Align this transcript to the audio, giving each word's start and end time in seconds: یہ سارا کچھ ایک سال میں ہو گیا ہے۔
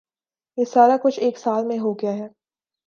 یہ 0.57 0.65
سارا 0.65 0.97
کچھ 1.03 1.19
ایک 1.19 1.37
سال 1.37 1.65
میں 1.65 1.79
ہو 1.79 1.93
گیا 1.93 2.11
ہے۔ 2.11 2.27